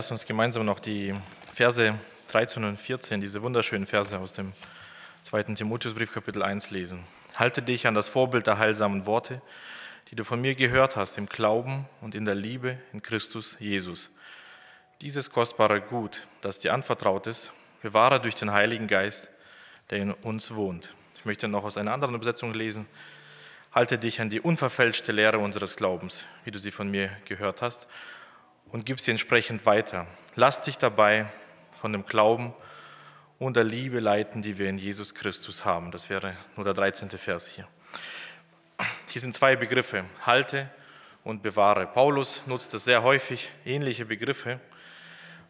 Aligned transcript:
Lass 0.00 0.10
uns 0.10 0.24
gemeinsam 0.24 0.64
noch 0.64 0.80
die 0.80 1.14
Verse 1.52 1.94
13 2.32 2.64
und 2.64 2.80
14, 2.80 3.20
diese 3.20 3.42
wunderschönen 3.42 3.84
Verse 3.84 4.18
aus 4.18 4.32
dem 4.32 4.54
2. 5.24 5.42
Timotheusbrief 5.56 6.10
Kapitel 6.10 6.42
1 6.42 6.70
lesen. 6.70 7.04
Halte 7.36 7.60
dich 7.60 7.86
an 7.86 7.92
das 7.92 8.08
Vorbild 8.08 8.46
der 8.46 8.56
heilsamen 8.56 9.04
Worte, 9.04 9.42
die 10.10 10.16
du 10.16 10.24
von 10.24 10.40
mir 10.40 10.54
gehört 10.54 10.96
hast, 10.96 11.18
im 11.18 11.26
Glauben 11.26 11.84
und 12.00 12.14
in 12.14 12.24
der 12.24 12.34
Liebe 12.34 12.78
in 12.94 13.02
Christus 13.02 13.58
Jesus. 13.60 14.08
Dieses 15.02 15.30
kostbare 15.30 15.82
Gut, 15.82 16.26
das 16.40 16.60
dir 16.60 16.72
anvertraut 16.72 17.26
ist, 17.26 17.52
bewahre 17.82 18.22
durch 18.22 18.36
den 18.36 18.52
Heiligen 18.52 18.86
Geist, 18.86 19.28
der 19.90 19.98
in 19.98 20.12
uns 20.12 20.54
wohnt. 20.54 20.94
Ich 21.16 21.26
möchte 21.26 21.46
noch 21.46 21.64
aus 21.64 21.76
einer 21.76 21.92
anderen 21.92 22.14
Übersetzung 22.14 22.54
lesen. 22.54 22.86
Halte 23.70 23.98
dich 23.98 24.22
an 24.22 24.30
die 24.30 24.40
unverfälschte 24.40 25.12
Lehre 25.12 25.40
unseres 25.40 25.76
Glaubens, 25.76 26.24
wie 26.46 26.52
du 26.52 26.58
sie 26.58 26.70
von 26.70 26.90
mir 26.90 27.10
gehört 27.26 27.60
hast, 27.60 27.86
und 28.72 28.86
gib 28.86 29.00
sie 29.00 29.10
entsprechend 29.10 29.66
weiter. 29.66 30.06
Lass 30.36 30.62
dich 30.62 30.78
dabei 30.78 31.26
von 31.72 31.92
dem 31.92 32.06
Glauben 32.06 32.54
und 33.38 33.56
der 33.56 33.64
Liebe 33.64 34.00
leiten, 34.00 34.42
die 34.42 34.58
wir 34.58 34.68
in 34.68 34.78
Jesus 34.78 35.14
Christus 35.14 35.64
haben. 35.64 35.90
Das 35.90 36.10
wäre 36.10 36.36
nur 36.56 36.64
der 36.64 36.74
13. 36.74 37.10
Vers 37.10 37.48
hier. 37.48 37.66
Hier 39.08 39.20
sind 39.20 39.34
zwei 39.34 39.56
Begriffe, 39.56 40.04
halte 40.24 40.70
und 41.24 41.42
bewahre. 41.42 41.86
Paulus 41.86 42.42
nutzt 42.46 42.72
das 42.74 42.84
sehr 42.84 43.02
häufig, 43.02 43.50
ähnliche 43.64 44.04
Begriffe, 44.04 44.60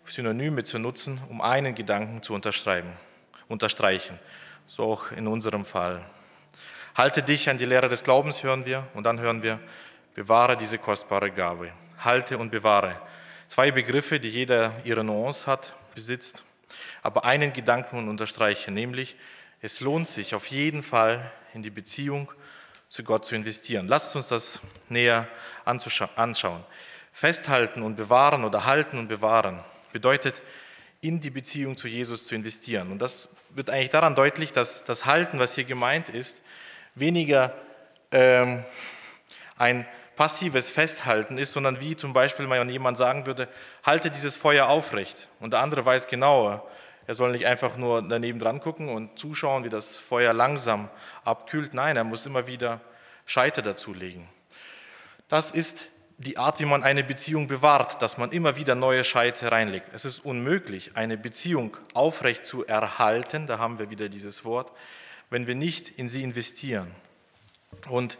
Synonyme 0.06 0.64
zu 0.64 0.78
nutzen, 0.78 1.20
um 1.28 1.40
einen 1.40 1.74
Gedanken 1.74 2.23
zu 2.23 2.34
unterschreiben, 2.34 2.92
unterstreichen. 3.48 4.18
So 4.66 4.84
auch 4.84 5.12
in 5.12 5.26
unserem 5.26 5.64
Fall. 5.64 6.00
Halte 6.96 7.23
dich 7.23 7.48
an 7.48 7.59
die 7.59 7.64
Lehre 7.64 7.88
des 7.88 8.02
Glaubens, 8.02 8.42
hören 8.42 8.66
wir, 8.66 8.87
und 8.95 9.04
dann 9.04 9.20
hören 9.20 9.42
wir, 9.42 9.60
bewahre 10.14 10.56
diese 10.56 10.78
kostbare 10.78 11.30
Gabe. 11.30 11.70
Halte 12.00 12.38
und 12.38 12.50
bewahre. 12.50 13.00
Zwei 13.48 13.70
Begriffe, 13.70 14.20
die 14.20 14.30
jeder 14.30 14.72
ihre 14.84 15.04
Nuance 15.04 15.46
hat, 15.46 15.74
besitzt, 15.95 16.45
aber 17.02 17.24
einen 17.24 17.52
Gedanken 17.52 18.09
unterstreichen, 18.09 18.74
nämlich 18.74 19.16
es 19.60 19.80
lohnt 19.80 20.09
sich 20.09 20.34
auf 20.34 20.46
jeden 20.46 20.82
Fall 20.82 21.30
in 21.52 21.62
die 21.62 21.71
Beziehung 21.71 22.30
zu 22.88 23.04
Gott 23.04 23.24
zu 23.24 23.34
investieren. 23.34 23.88
Lasst 23.88 24.16
uns 24.16 24.28
das 24.28 24.60
näher 24.88 25.28
anschauen. 25.65 26.65
Festhalten 27.12 27.82
und 27.82 27.96
bewahren 27.96 28.45
oder 28.45 28.65
halten 28.65 28.98
und 28.98 29.09
bewahren 29.09 29.62
bedeutet, 29.93 30.40
in 31.01 31.21
die 31.21 31.30
Beziehung 31.30 31.76
zu 31.76 31.88
Jesus 31.88 32.26
zu 32.26 32.34
investieren. 32.34 32.93
Und 32.93 33.01
das 33.01 33.28
wird 33.51 33.71
eigentlich 33.71 33.90
daran 33.90 34.15
deutlich, 34.15 34.52
dass 34.52 34.84
das 34.84 35.06
Halten, 35.06 35.38
was 35.38 35.54
hier 35.54 35.65
gemeint 35.65 36.09
ist, 36.09 36.40
weniger 36.95 37.54
ähm, 38.12 38.65
ein 39.56 39.87
passives 40.21 40.68
Festhalten 40.68 41.38
ist, 41.38 41.52
sondern 41.52 41.80
wie 41.80 41.96
zum 41.96 42.13
Beispiel 42.13 42.46
mal 42.46 42.71
jemand 42.71 42.99
sagen 42.99 43.24
würde, 43.24 43.49
halte 43.87 44.10
dieses 44.10 44.37
Feuer 44.37 44.68
aufrecht. 44.68 45.29
Und 45.38 45.54
der 45.54 45.60
andere 45.60 45.82
weiß 45.82 46.09
genauer, 46.09 46.68
er 47.07 47.15
soll 47.15 47.32
nicht 47.32 47.46
einfach 47.46 47.79
nur 47.79 48.07
daneben 48.07 48.38
dran 48.38 48.60
gucken 48.60 48.90
und 48.90 49.18
zuschauen, 49.18 49.65
wie 49.65 49.71
das 49.71 49.96
Feuer 49.96 50.35
langsam 50.35 50.90
abkühlt. 51.24 51.73
Nein, 51.73 51.96
er 51.96 52.04
muss 52.04 52.27
immer 52.27 52.46
wieder 52.46 52.82
Scheite 53.24 53.62
dazulegen. 53.62 54.29
Das 55.29 55.52
ist 55.52 55.87
die 56.18 56.37
Art, 56.37 56.60
wie 56.60 56.66
man 56.66 56.82
eine 56.82 57.02
Beziehung 57.02 57.46
bewahrt, 57.46 58.02
dass 58.02 58.18
man 58.18 58.30
immer 58.30 58.57
wieder 58.57 58.74
neue 58.74 59.05
Scheite 59.05 59.51
reinlegt. 59.51 59.88
Es 59.95 60.05
ist 60.05 60.23
unmöglich, 60.23 60.99
eine 60.99 61.16
Beziehung 61.16 61.79
aufrecht 61.95 62.45
zu 62.45 62.66
erhalten, 62.66 63.46
da 63.46 63.59
haben 63.59 63.79
wir 63.79 63.88
wieder 63.88 64.10
dieses 64.10 64.44
Wort, 64.44 64.71
wenn 65.31 65.47
wir 65.47 65.55
nicht 65.55 65.88
in 65.99 66.10
sie 66.10 66.22
investieren. 66.22 66.94
Und 67.88 68.19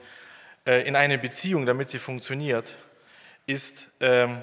äh, 0.67 0.87
in 0.87 0.97
eine 0.97 1.19
Beziehung, 1.19 1.67
damit 1.67 1.91
sie 1.91 1.99
funktioniert, 1.99 2.77
ist, 3.47 3.89
ähm, 4.01 4.43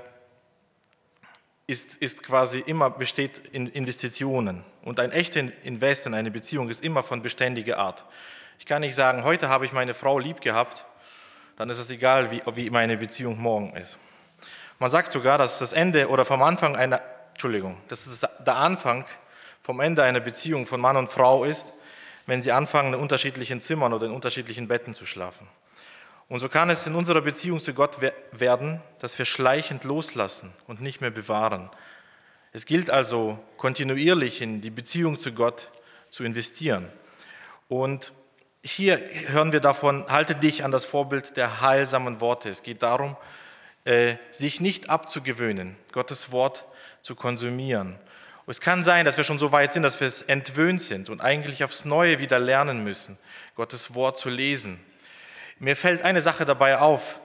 ist, 1.67 1.95
ist 1.97 2.23
quasi 2.23 2.59
immer 2.59 2.89
besteht 2.89 3.39
in 3.51 3.67
Investitionen. 3.67 4.63
Und 4.83 4.99
ein 4.99 5.11
echter 5.11 5.41
Invest 5.63 6.05
in 6.05 6.13
eine 6.13 6.31
Beziehung 6.31 6.69
ist 6.69 6.83
immer 6.83 7.03
von 7.03 7.21
beständiger 7.21 7.77
Art. 7.77 8.05
Ich 8.59 8.65
kann 8.65 8.81
nicht 8.81 8.95
sagen, 8.95 9.23
heute 9.23 9.49
habe 9.49 9.65
ich 9.65 9.73
meine 9.73 9.93
Frau 9.93 10.17
lieb 10.17 10.41
gehabt, 10.41 10.85
dann 11.57 11.69
ist 11.69 11.79
es 11.79 11.89
egal, 11.89 12.31
wie, 12.31 12.41
wie 12.55 12.69
meine 12.69 12.97
Beziehung 12.97 13.39
morgen 13.39 13.75
ist. 13.75 13.97
Man 14.79 14.91
sagt 14.91 15.11
sogar, 15.11 15.37
dass 15.37 15.59
das 15.59 15.73
Ende 15.73 16.09
oder 16.09 16.23
vom 16.23 16.41
Anfang 16.43 16.75
einer, 16.75 17.01
Entschuldigung, 17.31 17.81
dass 17.87 18.05
es 18.05 18.19
der 18.19 18.55
Anfang 18.55 19.05
vom 19.61 19.79
Ende 19.79 20.03
einer 20.03 20.19
Beziehung 20.19 20.65
von 20.65 20.79
Mann 20.79 20.97
und 20.97 21.09
Frau 21.09 21.43
ist, 21.43 21.73
wenn 22.27 22.41
sie 22.41 22.51
anfangen, 22.51 22.93
in 22.93 22.99
unterschiedlichen 22.99 23.59
Zimmern 23.59 23.93
oder 23.93 24.05
in 24.05 24.11
unterschiedlichen 24.11 24.67
Betten 24.67 24.93
zu 24.93 25.05
schlafen. 25.05 25.47
Und 26.29 26.39
so 26.39 26.49
kann 26.49 26.69
es 26.69 26.85
in 26.85 26.95
unserer 26.95 27.21
Beziehung 27.21 27.59
zu 27.59 27.73
Gott 27.73 27.99
werden, 28.31 28.81
dass 28.99 29.17
wir 29.17 29.25
schleichend 29.25 29.85
loslassen 29.85 30.53
und 30.67 30.81
nicht 30.81 30.99
mehr 30.99 31.11
bewahren. 31.11 31.69
Es 32.51 32.65
gilt 32.65 32.89
also 32.89 33.39
kontinuierlich 33.55 34.41
in 34.41 34.61
die 34.61 34.69
Beziehung 34.69 35.19
zu 35.19 35.31
Gott 35.31 35.69
zu 36.09 36.23
investieren. 36.23 36.91
Und 37.69 38.13
hier 38.63 39.01
hören 39.27 39.53
wir 39.53 39.61
davon, 39.61 40.05
halte 40.09 40.35
dich 40.35 40.65
an 40.65 40.71
das 40.71 40.83
Vorbild 40.83 41.37
der 41.37 41.61
heilsamen 41.61 42.19
Worte. 42.19 42.49
Es 42.49 42.63
geht 42.63 42.83
darum, 42.83 43.15
äh, 43.85 44.15
sich 44.31 44.59
nicht 44.59 44.89
abzugewöhnen, 44.89 45.77
Gottes 45.93 46.31
Wort 46.31 46.65
zu 47.01 47.15
konsumieren. 47.15 47.97
Es 48.47 48.61
kann 48.61 48.83
sein, 48.83 49.05
dass 49.05 49.17
wir 49.17 49.23
schon 49.23 49.39
so 49.39 49.51
weit 49.51 49.73
sind, 49.73 49.83
dass 49.83 49.99
wir 49.99 50.07
es 50.07 50.21
entwöhnt 50.21 50.81
sind 50.81 51.09
und 51.09 51.21
eigentlich 51.21 51.63
aufs 51.63 51.85
Neue 51.85 52.19
wieder 52.19 52.39
lernen 52.39 52.83
müssen, 52.83 53.17
Gottes 53.55 53.93
Wort 53.93 54.17
zu 54.17 54.29
lesen, 54.29 54.79
mir 55.59 55.75
fällt 55.75 56.03
eine 56.03 56.21
Sache 56.21 56.45
dabei 56.45 56.77
auf. 56.77 57.19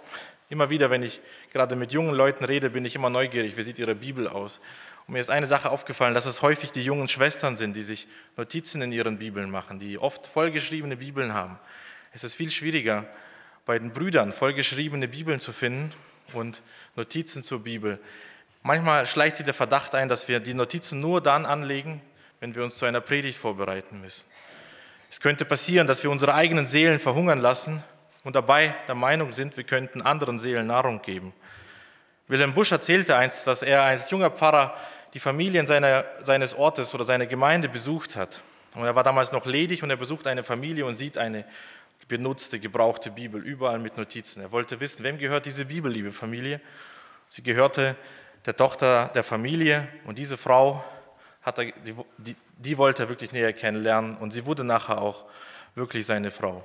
Immer 0.49 0.71
wieder, 0.71 0.91
wenn 0.91 1.03
ich 1.03 1.21
gerade 1.53 1.77
mit 1.77 1.93
jungen 1.93 2.15
Leuten 2.15 2.45
rede, 2.45 2.71
bin 2.71 2.85
ich 2.85 2.95
immer 2.95 3.11
neugierig, 3.11 3.57
wie 3.57 3.63
sieht 3.63 3.79
ihre 3.79 3.95
Bibel 3.95 4.29
aus. 4.29 4.61
Und 5.07 5.15
mir 5.15 5.21
ist 5.21 5.31
eine 5.31 5.47
Sache 5.47 5.71
aufgefallen, 5.71 6.15
dass 6.15 6.27
es 6.27 6.43
häufig 6.43 6.73
die 6.73 6.85
jungen 6.85 7.09
Schwestern 7.09 7.57
sind, 7.57 7.75
die 7.75 7.83
sich 7.83 8.07
Notizen 8.37 8.83
in 8.83 8.93
ihren 8.93 9.19
Bibeln 9.19 9.51
machen, 9.51 9.79
die 9.79 9.99
oft 9.99 10.27
vollgeschriebene 10.27 10.97
Bibeln 10.97 11.35
haben. 11.35 11.59
Es 12.13 12.25
ist 12.25 12.35
viel 12.35 12.51
schwieriger, 12.51 13.07
bei 13.65 13.79
den 13.79 13.93
Brüdern 13.93 14.33
vollgeschriebene 14.33 15.09
Bibeln 15.09 15.41
zu 15.41 15.53
finden 15.53 15.93
und 16.33 16.63
Notizen 16.97 17.43
zur 17.43 17.63
Bibel. 17.63 17.99
Manchmal 18.63 19.07
schleicht 19.07 19.37
sich 19.37 19.45
der 19.45 19.55
Verdacht 19.55 19.95
ein, 19.95 20.09
dass 20.09 20.29
wir 20.29 20.41
die 20.41 20.55
Notizen 20.55 21.01
nur 21.01 21.21
dann 21.21 21.47
anlegen, 21.47 22.01
wenn 22.41 22.55
wir 22.55 22.63
uns 22.63 22.77
zu 22.77 22.85
einer 22.85 23.01
Predigt 23.01 23.39
vorbereiten 23.39 24.01
müssen. 24.01 24.25
Es 25.11 25.21
könnte 25.21 25.45
passieren, 25.45 25.87
dass 25.87 26.03
wir 26.03 26.11
unsere 26.11 26.35
eigenen 26.35 26.67
Seelen 26.67 26.99
verhungern 26.99 27.41
lassen 27.41 27.83
und 28.25 28.35
dabei 28.35 28.75
der 28.87 28.95
Meinung 28.95 29.33
sind, 29.33 29.57
wir 29.57 29.65
könnten 29.65 30.03
anderen 30.03 30.39
Seelen 30.39 30.67
Nahrung 30.69 31.03
geben. 31.03 31.33
Wilhelm 32.29 32.55
Busch 32.55 32.73
erzählte 32.73 33.17
einst, 33.17 33.47
dass 33.47 33.63
er 33.63 33.83
als 33.83 34.11
junger 34.11 34.31
Pfarrer 34.31 34.75
die 35.15 35.21
Familien 35.21 35.67
seiner, 35.67 36.05
seines 36.23 36.55
Ortes 36.55 36.95
oder 36.95 37.05
seiner 37.05 37.27
Gemeinde 37.27 37.69
besucht 37.69 38.17
hat. 38.17 38.41
Und 38.75 38.85
er 38.85 38.95
war 38.95 39.03
damals 39.03 39.33
noch 39.33 39.45
ledig 39.45 39.83
und 39.83 39.91
er 39.91 39.97
besucht 39.97 40.27
eine 40.27 40.43
Familie 40.43 40.87
und 40.87 40.95
sieht 40.95 41.19
eine 41.19 41.45
benutzte, 42.09 42.59
gebrauchte 42.59 43.11
Bibel, 43.11 43.43
überall 43.43 43.79
mit 43.79 43.97
Notizen. 43.97 44.43
Er 44.43 44.53
wollte 44.53 44.81
wissen, 44.81 45.03
wem 45.05 45.19
gehört 45.19 45.47
diese 45.47 45.67
Bibel, 45.67 45.91
liebe 45.91 46.11
Familie? 46.11 46.61
Sie 47.29 47.43
gehörte 47.43 47.97
der 48.45 48.57
Tochter 48.57 49.11
der 49.15 49.25
Familie 49.25 49.89
und 50.05 50.19
diese 50.19 50.37
Frau 50.37 50.85
hat 51.43 51.59
er, 51.59 51.65
die, 51.65 51.95
die, 52.19 52.37
die 52.59 52.79
wollte 52.79 53.05
er 53.05 53.09
wirklich 53.09 53.33
näher 53.33 53.53
kennenlernen 53.53 54.17
und 54.17 54.33
sie 54.33 54.47
wurde 54.47 54.65
nachher 54.65 55.01
auch 55.01 55.25
wirklich 55.75 56.07
seine 56.07 56.31
Frau. 56.31 56.65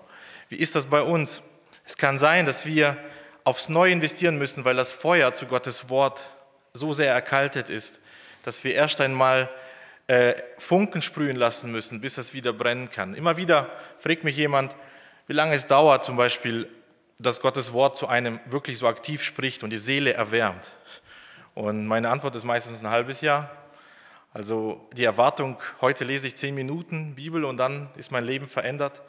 Wie 0.49 0.55
ist 0.55 0.75
das 0.75 0.85
bei 0.85 1.01
uns? 1.01 1.41
Es 1.85 1.97
kann 1.97 2.17
sein, 2.17 2.45
dass 2.45 2.65
wir 2.65 2.97
aufs 3.43 3.69
Neue 3.69 3.91
investieren 3.91 4.37
müssen, 4.37 4.65
weil 4.65 4.75
das 4.75 4.91
Feuer 4.91 5.33
zu 5.33 5.45
Gottes 5.45 5.89
Wort 5.89 6.29
so 6.73 6.93
sehr 6.93 7.13
erkaltet 7.13 7.69
ist, 7.69 7.99
dass 8.43 8.63
wir 8.63 8.73
erst 8.73 9.01
einmal 9.01 9.49
äh, 10.07 10.35
Funken 10.57 11.01
sprühen 11.01 11.35
lassen 11.35 11.71
müssen, 11.71 11.99
bis 12.01 12.17
es 12.17 12.33
wieder 12.33 12.53
brennen 12.53 12.89
kann. 12.89 13.13
Immer 13.13 13.37
wieder 13.37 13.69
fragt 13.99 14.23
mich 14.23 14.37
jemand, 14.37 14.75
wie 15.27 15.33
lange 15.33 15.55
es 15.55 15.67
dauert, 15.67 16.05
zum 16.05 16.15
Beispiel, 16.15 16.69
dass 17.19 17.41
Gottes 17.41 17.73
Wort 17.73 17.97
zu 17.97 18.07
einem 18.07 18.39
wirklich 18.45 18.77
so 18.77 18.87
aktiv 18.87 19.23
spricht 19.23 19.63
und 19.63 19.69
die 19.69 19.77
Seele 19.77 20.13
erwärmt. 20.13 20.71
Und 21.55 21.87
meine 21.87 22.09
Antwort 22.09 22.35
ist 22.35 22.45
meistens 22.45 22.79
ein 22.79 22.89
halbes 22.89 23.21
Jahr. 23.21 23.51
Also 24.31 24.87
die 24.93 25.03
Erwartung, 25.03 25.57
heute 25.81 26.03
lese 26.03 26.27
ich 26.27 26.37
zehn 26.37 26.53
Minuten 26.53 27.15
Bibel 27.15 27.43
und 27.43 27.57
dann 27.57 27.89
ist 27.97 28.11
mein 28.11 28.23
Leben 28.23 28.47
verändert, 28.47 29.01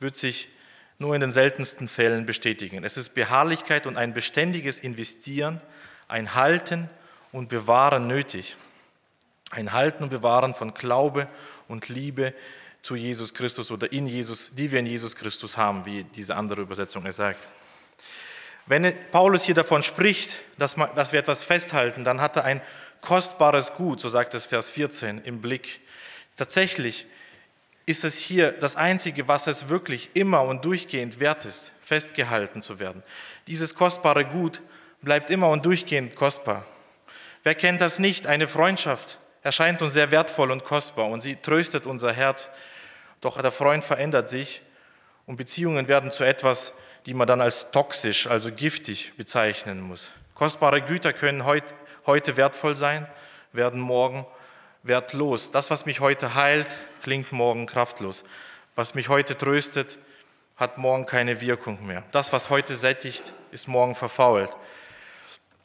wird 0.00 0.16
sich 0.16 0.48
nur 1.02 1.14
in 1.14 1.20
den 1.20 1.32
seltensten 1.32 1.88
Fällen 1.88 2.24
bestätigen. 2.24 2.84
Es 2.84 2.96
ist 2.96 3.10
Beharrlichkeit 3.10 3.86
und 3.86 3.98
ein 3.98 4.14
beständiges 4.14 4.78
Investieren, 4.78 5.60
ein 6.08 6.34
Halten 6.34 6.88
und 7.32 7.48
Bewahren 7.48 8.06
nötig. 8.06 8.56
Ein 9.50 9.72
Halten 9.72 10.04
und 10.04 10.08
Bewahren 10.08 10.54
von 10.54 10.72
Glaube 10.72 11.28
und 11.68 11.90
Liebe 11.90 12.32
zu 12.80 12.94
Jesus 12.94 13.34
Christus 13.34 13.70
oder 13.70 13.92
in 13.92 14.06
Jesus, 14.06 14.50
die 14.54 14.70
wir 14.70 14.78
in 14.78 14.86
Jesus 14.86 15.14
Christus 15.14 15.56
haben, 15.56 15.84
wie 15.84 16.04
diese 16.04 16.36
andere 16.36 16.62
Übersetzung 16.62 17.04
es 17.04 17.16
sagt. 17.16 17.40
Wenn 18.66 18.94
Paulus 19.10 19.42
hier 19.42 19.56
davon 19.56 19.82
spricht, 19.82 20.34
dass, 20.56 20.76
wir 20.76 21.18
etwas 21.18 21.42
festhalten, 21.42 22.04
dann 22.04 22.20
hat 22.20 22.36
er 22.36 22.44
ein 22.44 22.62
kostbares 23.00 23.74
Gut, 23.74 24.00
so 24.00 24.08
sagt 24.08 24.34
es 24.34 24.46
Vers 24.46 24.70
14, 24.70 25.22
im 25.24 25.42
Blick. 25.42 25.80
Tatsächlich 26.36 27.06
ist 27.86 28.04
es 28.04 28.16
hier 28.16 28.52
das 28.52 28.76
Einzige, 28.76 29.28
was 29.28 29.46
es 29.46 29.68
wirklich 29.68 30.10
immer 30.14 30.42
und 30.42 30.64
durchgehend 30.64 31.20
wert 31.20 31.44
ist, 31.44 31.72
festgehalten 31.80 32.62
zu 32.62 32.78
werden. 32.78 33.02
Dieses 33.46 33.74
kostbare 33.74 34.24
Gut 34.24 34.62
bleibt 35.00 35.30
immer 35.30 35.48
und 35.48 35.66
durchgehend 35.66 36.14
kostbar. 36.14 36.64
Wer 37.42 37.54
kennt 37.54 37.80
das 37.80 37.98
nicht? 37.98 38.26
Eine 38.26 38.46
Freundschaft 38.46 39.18
erscheint 39.42 39.82
uns 39.82 39.94
sehr 39.94 40.10
wertvoll 40.12 40.52
und 40.52 40.64
kostbar 40.64 41.06
und 41.06 41.20
sie 41.20 41.36
tröstet 41.36 41.86
unser 41.86 42.12
Herz. 42.12 42.50
Doch 43.20 43.40
der 43.40 43.52
Freund 43.52 43.84
verändert 43.84 44.28
sich 44.28 44.62
und 45.26 45.36
Beziehungen 45.36 45.88
werden 45.88 46.10
zu 46.12 46.22
etwas, 46.24 46.72
die 47.06 47.14
man 47.14 47.26
dann 47.26 47.40
als 47.40 47.72
toxisch, 47.72 48.28
also 48.28 48.52
giftig 48.52 49.12
bezeichnen 49.16 49.80
muss. 49.80 50.10
Kostbare 50.34 50.82
Güter 50.82 51.12
können 51.12 51.44
heute 51.44 52.36
wertvoll 52.36 52.76
sein, 52.76 53.08
werden 53.52 53.80
morgen 53.80 54.24
wertlos. 54.82 55.50
Das, 55.50 55.70
was 55.70 55.86
mich 55.86 56.00
heute 56.00 56.34
heilt, 56.34 56.76
klingt 57.02 57.32
morgen 57.32 57.66
kraftlos. 57.66 58.24
Was 58.74 58.94
mich 58.94 59.08
heute 59.08 59.36
tröstet, 59.36 59.98
hat 60.56 60.78
morgen 60.78 61.06
keine 61.06 61.40
Wirkung 61.40 61.86
mehr. 61.86 62.04
Das, 62.12 62.32
was 62.32 62.50
heute 62.50 62.76
sättigt, 62.76 63.32
ist 63.50 63.68
morgen 63.68 63.94
verfault. 63.94 64.50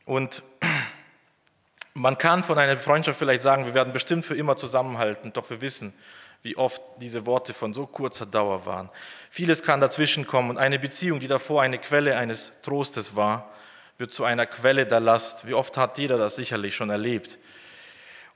Und 0.06 0.44
man 1.94 2.18
kann 2.18 2.44
von 2.44 2.58
einer 2.58 2.78
Freundschaft 2.78 3.20
vielleicht 3.20 3.42
sagen, 3.42 3.66
wir 3.66 3.74
werden 3.74 3.94
bestimmt 3.94 4.26
für 4.26 4.36
immer 4.36 4.56
zusammenhalten, 4.56 5.34
doch 5.34 5.50
wir 5.50 5.62
wissen, 5.62 5.94
wie 6.42 6.56
oft 6.56 6.82
diese 6.98 7.26
Worte 7.26 7.54
von 7.54 7.74
so 7.74 7.86
kurzer 7.86 8.26
Dauer 8.26 8.66
waren. 8.66 8.90
Vieles 9.30 9.64
kann 9.64 9.80
dazwischen 9.80 10.28
kommen 10.28 10.52
und 10.52 10.58
eine 10.58 10.80
Beziehung, 10.80 11.20
die 11.20 11.28
davor 11.28 11.62
eine 11.62 11.78
Quelle 11.78 12.16
eines 12.18 12.52
Trostes 12.62 13.16
war, 13.16 13.52
wird 13.98 14.12
zu 14.12 14.24
einer 14.24 14.46
Quelle 14.46 14.86
der 14.86 15.00
Last. 15.00 15.48
Wie 15.48 15.56
oft 15.56 15.76
hat 15.78 15.98
jeder 15.98 16.18
das 16.18 16.36
sicherlich 16.36 16.76
schon 16.76 16.90
erlebt? 16.90 17.40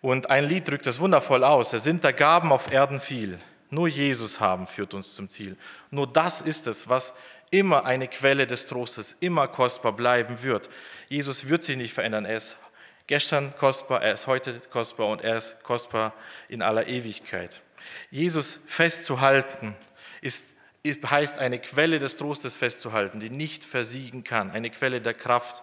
Und 0.01 0.30
ein 0.30 0.45
Lied 0.45 0.68
drückt 0.68 0.88
das 0.88 1.00
wundervoll 1.00 1.44
aus. 1.44 1.74
Es 1.74 1.83
sind 1.83 2.03
der 2.03 2.13
Gaben 2.13 2.51
auf 2.51 2.71
Erden 2.71 3.00
viel. 3.00 3.39
Nur 3.69 3.88
Jesus 3.88 4.39
haben 4.39 4.68
führt 4.68 4.94
uns 4.94 5.15
zum 5.15 5.30
Ziel. 5.30 5.56
Nur 5.92 6.12
das 6.12 6.42
ist 6.42 6.68
es, 6.68 6.89
was 6.89 7.13
immer 7.51 7.86
eine 7.86 8.07
Quelle 8.07 8.48
des 8.48 8.65
Trostes, 8.65 9.15
immer 9.19 9.48
kostbar 9.48 9.94
bleiben 9.94 10.42
wird. 10.42 10.69
Jesus 11.07 11.48
wird 11.48 11.63
sich 11.63 11.77
nicht 11.77 11.94
verändern. 11.94 12.25
Er 12.25 12.38
ist 12.38 12.57
gestern 13.07 13.56
kostbar, 13.56 14.01
er 14.01 14.13
ist 14.13 14.25
heute 14.25 14.59
kostbar 14.71 15.07
und 15.07 15.21
er 15.21 15.38
ist 15.38 15.62
kostbar 15.63 16.13
in 16.50 16.62
aller 16.62 16.88
Ewigkeit. 16.88 17.62
Jesus 18.09 18.59
festzuhalten 18.68 19.75
ist, 20.21 20.45
heißt 20.86 21.39
eine 21.39 21.59
Quelle 21.59 22.00
des 22.00 22.18
Trostes 22.18 22.56
festzuhalten, 22.56 23.19
die 23.19 23.30
nicht 23.30 23.63
versiegen 23.63 24.24
kann, 24.24 24.51
eine 24.51 24.69
Quelle 24.69 25.01
der 25.01 25.13
Kraft, 25.13 25.62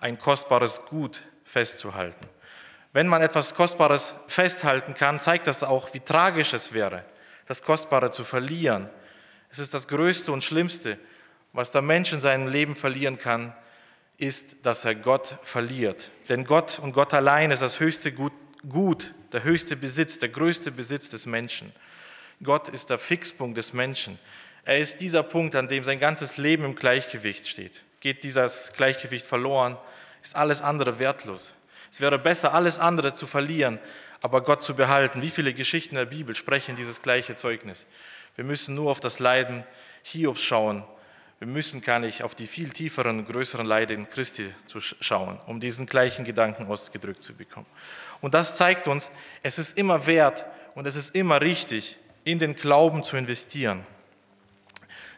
ein 0.00 0.18
kostbares 0.18 0.84
Gut 0.86 1.22
festzuhalten. 1.44 2.28
Wenn 2.98 3.06
man 3.06 3.22
etwas 3.22 3.54
Kostbares 3.54 4.16
festhalten 4.26 4.92
kann, 4.92 5.20
zeigt 5.20 5.46
das 5.46 5.62
auch, 5.62 5.94
wie 5.94 6.00
tragisch 6.00 6.52
es 6.52 6.72
wäre, 6.72 7.04
das 7.46 7.62
Kostbare 7.62 8.10
zu 8.10 8.24
verlieren. 8.24 8.90
Es 9.52 9.60
ist 9.60 9.72
das 9.72 9.86
Größte 9.86 10.32
und 10.32 10.42
Schlimmste, 10.42 10.98
was 11.52 11.70
der 11.70 11.80
Mensch 11.80 12.12
in 12.12 12.20
seinem 12.20 12.48
Leben 12.48 12.74
verlieren 12.74 13.16
kann, 13.16 13.54
ist, 14.16 14.66
dass 14.66 14.84
er 14.84 14.96
Gott 14.96 15.38
verliert. 15.42 16.10
Denn 16.28 16.42
Gott 16.42 16.80
und 16.80 16.92
Gott 16.92 17.14
allein 17.14 17.52
ist 17.52 17.62
das 17.62 17.78
höchste 17.78 18.10
Gut, 18.10 19.14
der 19.30 19.44
höchste 19.44 19.76
Besitz, 19.76 20.18
der 20.18 20.30
größte 20.30 20.72
Besitz 20.72 21.08
des 21.08 21.24
Menschen. 21.24 21.72
Gott 22.42 22.68
ist 22.68 22.90
der 22.90 22.98
Fixpunkt 22.98 23.58
des 23.58 23.72
Menschen. 23.72 24.18
Er 24.64 24.78
ist 24.80 25.00
dieser 25.00 25.22
Punkt, 25.22 25.54
an 25.54 25.68
dem 25.68 25.84
sein 25.84 26.00
ganzes 26.00 26.36
Leben 26.36 26.64
im 26.64 26.74
Gleichgewicht 26.74 27.46
steht. 27.46 27.84
Geht 28.00 28.24
dieses 28.24 28.72
Gleichgewicht 28.72 29.24
verloren, 29.24 29.76
ist 30.20 30.34
alles 30.34 30.60
andere 30.60 30.98
wertlos. 30.98 31.54
Es 31.90 32.00
wäre 32.00 32.18
besser, 32.18 32.54
alles 32.54 32.78
andere 32.78 33.14
zu 33.14 33.26
verlieren, 33.26 33.78
aber 34.20 34.42
Gott 34.42 34.62
zu 34.62 34.74
behalten. 34.74 35.22
Wie 35.22 35.30
viele 35.30 35.54
Geschichten 35.54 35.94
der 35.94 36.06
Bibel 36.06 36.34
sprechen 36.34 36.76
dieses 36.76 37.02
gleiche 37.02 37.34
Zeugnis? 37.34 37.86
Wir 38.36 38.44
müssen 38.44 38.74
nur 38.74 38.90
auf 38.90 39.00
das 39.00 39.18
Leiden 39.18 39.64
Hiobs 40.02 40.42
schauen 40.42 40.84
wir 41.38 41.46
müssen 41.46 41.80
gar 41.80 42.00
nicht 42.00 42.24
auf 42.24 42.34
die 42.34 42.46
viel 42.46 42.70
tieferen, 42.70 43.24
größeren 43.24 43.64
Leiden 43.64 44.08
Christi 44.08 44.52
schauen, 45.00 45.38
um 45.46 45.60
diesen 45.60 45.86
gleichen 45.86 46.24
Gedanken 46.24 46.66
ausgedrückt 46.66 47.22
zu 47.22 47.32
bekommen. 47.32 47.66
Und 48.20 48.34
das 48.34 48.56
zeigt 48.56 48.88
uns, 48.88 49.12
es 49.42 49.58
ist 49.58 49.78
immer 49.78 50.06
wert 50.06 50.46
und 50.74 50.86
es 50.86 50.96
ist 50.96 51.14
immer 51.14 51.40
richtig, 51.40 51.96
in 52.24 52.40
den 52.40 52.56
Glauben 52.56 53.04
zu 53.04 53.16
investieren. 53.16 53.86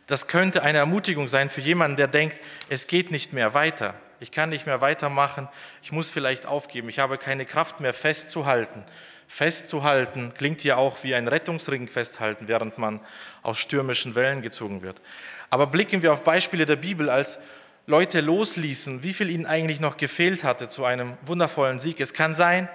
Das 0.07 0.27
könnte 0.27 0.63
eine 0.63 0.79
Ermutigung 0.79 1.29
sein 1.29 1.49
für 1.49 1.63
jemanden, 1.63 1.97
der 1.97 2.09
denkt, 2.09 2.39
es 2.69 2.87
geht 2.87 3.11
nicht 3.11 3.33
mehr 3.33 3.55
weiter. 3.55 3.95
Ich 4.21 4.31
kann 4.31 4.51
nicht 4.51 4.67
mehr 4.67 4.81
weitermachen. 4.81 5.49
Ich 5.83 5.93
muss 5.93 6.11
vielleicht 6.11 6.47
aufgeben. 6.47 6.89
Ich 6.89 6.99
habe 6.99 7.19
keine 7.19 7.47
Kraft 7.47 7.81
mehr 7.81 7.95
festzuhalten. 7.95 8.85
Festzuhalten 9.27 10.35
klingt 10.35 10.63
ja 10.63 10.77
auch 10.77 10.99
wie 11.03 11.15
ein 11.15 11.27
Rettungsring 11.27 11.89
festhalten, 11.89 12.49
während 12.49 12.79
man 12.79 13.01
aus 13.43 13.59
stürmischen 13.59 14.15
Wellen 14.15 14.43
gezogen 14.43 14.83
wird. 14.83 15.01
Aber 15.49 15.67
blicken 15.67 16.03
wir 16.03 16.13
auf 16.13 16.23
Beispiele 16.23 16.67
der 16.67 16.77
Bibel, 16.77 17.09
als 17.09 17.39
Leute 17.87 18.21
losließen, 18.21 19.03
wie 19.03 19.13
viel 19.13 19.31
ihnen 19.31 19.47
eigentlich 19.47 19.81
noch 19.81 19.97
gefehlt 19.97 20.45
hatte 20.45 20.69
zu 20.69 20.85
einem 20.85 21.17
wundervollen 21.23 21.79
Sieg. 21.79 22.01
Es 22.01 22.13
kann 22.13 22.35
sein, 22.35 22.69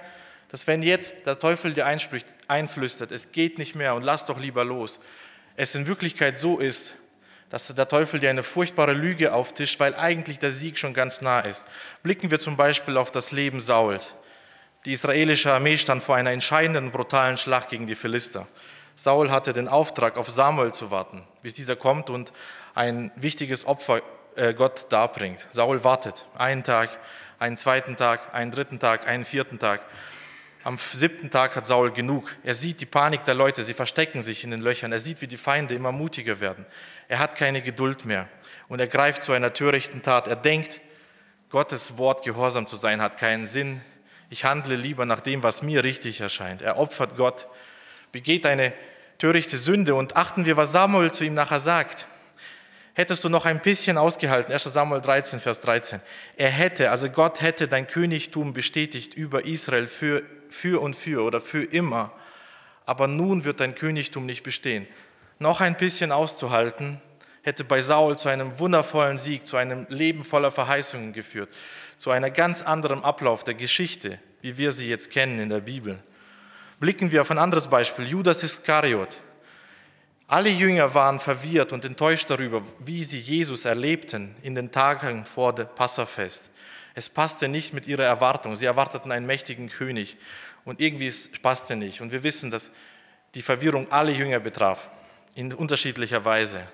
dass 0.48 0.66
wenn 0.66 0.82
jetzt 0.82 1.26
der 1.26 1.38
Teufel 1.38 1.74
dir 1.74 1.86
einflüstert, 1.86 3.12
es 3.12 3.32
geht 3.32 3.58
nicht 3.58 3.74
mehr 3.74 3.94
und 3.94 4.02
lass 4.02 4.26
doch 4.26 4.38
lieber 4.38 4.64
los, 4.64 5.00
es 5.56 5.74
in 5.74 5.86
Wirklichkeit 5.86 6.36
so 6.36 6.58
ist, 6.58 6.94
dass 7.50 7.68
der 7.68 7.88
Teufel 7.88 8.20
dir 8.20 8.30
eine 8.30 8.42
furchtbare 8.42 8.92
Lüge 8.92 9.32
auftischt, 9.32 9.78
weil 9.80 9.94
eigentlich 9.94 10.38
der 10.38 10.52
Sieg 10.52 10.78
schon 10.78 10.94
ganz 10.94 11.20
nah 11.20 11.40
ist. 11.40 11.66
Blicken 12.02 12.30
wir 12.30 12.40
zum 12.40 12.56
Beispiel 12.56 12.96
auf 12.96 13.10
das 13.10 13.32
Leben 13.32 13.60
Sauls. 13.60 14.14
Die 14.84 14.92
israelische 14.92 15.52
Armee 15.52 15.78
stand 15.78 16.02
vor 16.02 16.16
einer 16.16 16.30
entscheidenden, 16.30 16.92
brutalen 16.92 17.36
Schlacht 17.36 17.70
gegen 17.70 17.86
die 17.86 17.94
Philister. 17.94 18.46
Saul 18.94 19.30
hatte 19.30 19.52
den 19.52 19.68
Auftrag, 19.68 20.16
auf 20.16 20.30
Samuel 20.30 20.72
zu 20.72 20.90
warten, 20.90 21.22
bis 21.42 21.54
dieser 21.54 21.76
kommt 21.76 22.08
und 22.08 22.32
ein 22.74 23.10
wichtiges 23.16 23.66
Opfer 23.66 24.00
äh, 24.36 24.54
Gott 24.54 24.86
darbringt. 24.90 25.46
Saul 25.50 25.84
wartet 25.84 26.24
einen 26.36 26.62
Tag, 26.62 26.90
einen 27.38 27.56
zweiten 27.56 27.96
Tag, 27.96 28.34
einen 28.34 28.52
dritten 28.52 28.78
Tag, 28.78 29.06
einen 29.06 29.24
vierten 29.24 29.58
Tag. 29.58 29.82
Am 30.64 30.78
siebten 30.78 31.30
Tag 31.30 31.54
hat 31.54 31.66
Saul 31.66 31.92
genug. 31.92 32.34
Er 32.42 32.54
sieht 32.54 32.80
die 32.80 32.86
Panik 32.86 33.24
der 33.24 33.34
Leute, 33.34 33.62
sie 33.62 33.74
verstecken 33.74 34.22
sich 34.22 34.42
in 34.42 34.50
den 34.50 34.60
Löchern. 34.60 34.90
Er 34.90 34.98
sieht, 34.98 35.20
wie 35.20 35.28
die 35.28 35.36
Feinde 35.36 35.74
immer 35.74 35.92
mutiger 35.92 36.40
werden. 36.40 36.66
Er 37.08 37.18
hat 37.18 37.36
keine 37.36 37.62
Geduld 37.62 38.04
mehr 38.04 38.28
und 38.68 38.80
er 38.80 38.86
greift 38.86 39.22
zu 39.22 39.32
einer 39.32 39.52
törichten 39.52 40.02
Tat. 40.02 40.28
Er 40.28 40.36
denkt, 40.36 40.80
Gottes 41.50 41.98
Wort 41.98 42.24
gehorsam 42.24 42.66
zu 42.66 42.76
sein 42.76 43.00
hat 43.00 43.18
keinen 43.18 43.46
Sinn. 43.46 43.80
Ich 44.30 44.44
handle 44.44 44.76
lieber 44.76 45.06
nach 45.06 45.20
dem, 45.20 45.42
was 45.42 45.62
mir 45.62 45.84
richtig 45.84 46.20
erscheint. 46.20 46.62
Er 46.62 46.78
opfert 46.78 47.16
Gott, 47.16 47.46
begeht 48.10 48.44
eine 48.44 48.72
törichte 49.18 49.56
Sünde 49.56 49.94
und 49.94 50.16
achten 50.16 50.46
wir, 50.46 50.56
was 50.56 50.72
Samuel 50.72 51.12
zu 51.12 51.24
ihm 51.24 51.34
nachher 51.34 51.60
sagt 51.60 52.06
hättest 52.96 53.24
du 53.24 53.28
noch 53.28 53.44
ein 53.44 53.60
bisschen 53.60 53.98
ausgehalten. 53.98 54.52
1 54.52 54.64
Samuel 54.64 55.02
13, 55.02 55.38
Vers 55.38 55.60
13. 55.60 56.00
Er 56.36 56.48
hätte, 56.48 56.90
also 56.90 57.10
Gott 57.10 57.42
hätte 57.42 57.68
dein 57.68 57.86
Königtum 57.86 58.54
bestätigt 58.54 59.12
über 59.12 59.44
Israel 59.44 59.86
für, 59.86 60.22
für 60.48 60.80
und 60.80 60.96
für 60.96 61.22
oder 61.22 61.42
für 61.42 61.62
immer. 61.62 62.10
Aber 62.86 63.06
nun 63.06 63.44
wird 63.44 63.60
dein 63.60 63.74
Königtum 63.74 64.24
nicht 64.24 64.42
bestehen. 64.42 64.86
Noch 65.38 65.60
ein 65.60 65.76
bisschen 65.76 66.12
auszuhalten, 66.12 67.00
hätte 67.42 67.62
bei 67.62 67.80
Saul 67.80 68.18
zu 68.18 68.28
einem 68.28 68.58
wundervollen 68.58 69.18
Sieg, 69.18 69.46
zu 69.46 69.56
einem 69.56 69.86
Leben 69.88 70.24
voller 70.24 70.50
Verheißungen 70.50 71.12
geführt, 71.12 71.48
zu 71.98 72.10
einem 72.10 72.32
ganz 72.32 72.62
anderen 72.62 73.04
Ablauf 73.04 73.44
der 73.44 73.54
Geschichte, 73.54 74.18
wie 74.40 74.58
wir 74.58 74.72
sie 74.72 74.88
jetzt 74.88 75.10
kennen 75.10 75.38
in 75.38 75.50
der 75.50 75.60
Bibel. 75.60 75.98
Blicken 76.80 77.12
wir 77.12 77.22
auf 77.22 77.30
ein 77.30 77.38
anderes 77.38 77.68
Beispiel, 77.68 78.06
Judas 78.06 78.42
Iskariot. 78.42 79.20
Alle 80.26 80.48
Jünger 80.48 80.92
waren 80.92 81.20
verwirrt 81.20 81.72
und 81.72 81.84
enttäuscht 81.84 82.28
darüber, 82.28 82.62
wie 82.80 83.04
sie 83.04 83.20
Jesus 83.20 83.64
erlebten 83.64 84.34
in 84.42 84.56
den 84.56 84.72
Tagen 84.72 85.24
vor 85.24 85.54
dem 85.54 85.68
Passafest. 85.68 86.50
Es 86.94 87.08
passte 87.08 87.46
nicht 87.46 87.72
mit 87.72 87.86
ihrer 87.86 88.02
Erwartung. 88.04 88.56
Sie 88.56 88.66
erwarteten 88.66 89.12
einen 89.12 89.26
mächtigen 89.26 89.68
König 89.68 90.16
und 90.64 90.80
irgendwie 90.80 91.06
es 91.06 91.30
passte 91.40 91.76
nicht. 91.76 92.00
Und 92.00 92.10
wir 92.10 92.24
wissen, 92.24 92.50
dass 92.50 92.72
die 93.34 93.42
Verwirrung 93.42 93.92
alle 93.92 94.12
Jünger 94.12 94.40
betraf, 94.40 94.88
in 95.36 95.52
unterschiedlicher 95.52 96.24
Weise. 96.24 96.66